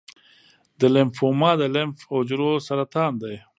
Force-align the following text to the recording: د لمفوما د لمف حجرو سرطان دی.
د 0.79 0.81
لمفوما 0.93 1.51
د 1.61 1.63
لمف 1.75 1.99
حجرو 2.09 2.51
سرطان 2.67 3.13
دی. 3.21 3.35